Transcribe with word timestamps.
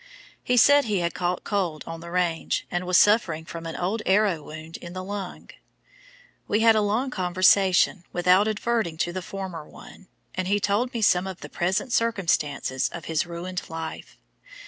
He 0.43 0.57
said 0.57 0.85
he 0.85 1.01
had 1.01 1.13
caught 1.13 1.43
cold 1.43 1.83
on 1.85 1.99
the 1.99 2.09
Range, 2.09 2.65
and 2.71 2.87
was 2.87 2.97
suffering 2.97 3.45
from 3.45 3.67
an 3.67 3.75
old 3.75 4.01
arrow 4.07 4.41
wound 4.41 4.77
in 4.77 4.93
the 4.93 5.03
lung. 5.03 5.51
We 6.47 6.61
had 6.61 6.75
a 6.75 6.81
long 6.81 7.11
conversation 7.11 8.03
without 8.11 8.47
adverting 8.47 8.97
to 8.97 9.13
the 9.13 9.21
former 9.21 9.63
one, 9.69 10.07
and 10.33 10.47
he 10.47 10.59
told 10.59 10.91
me 10.95 11.03
some 11.03 11.27
of 11.27 11.41
the 11.41 11.49
present 11.49 11.93
circumstances 11.93 12.89
of 12.91 13.05
his 13.05 13.27
ruined 13.27 13.69
life. 13.69 14.17